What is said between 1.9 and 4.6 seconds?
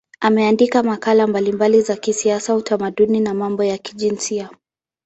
kisiasa, utamaduni na mambo ya kijinsia.